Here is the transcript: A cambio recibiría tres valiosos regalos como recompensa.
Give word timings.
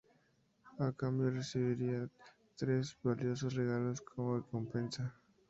A 0.79 0.91
cambio 0.93 1.29
recibiría 1.29 2.09
tres 2.55 2.97
valiosos 3.03 3.53
regalos 3.53 4.01
como 4.01 4.35
recompensa. 4.37 5.13